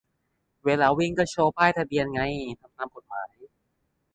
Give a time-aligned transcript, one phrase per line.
[0.65, 2.21] เวลาวิ่งก็โชว์ป้ายทะเบียนไง
[2.59, 3.31] ทำตามกฎหมาย